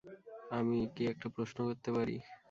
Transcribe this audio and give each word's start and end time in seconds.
আমি 0.51 0.77
কি 0.93 1.03
একটা 1.11 1.27
প্রশ্ন 1.35 1.57
করতে 1.67 1.89
পারি? 1.97 2.15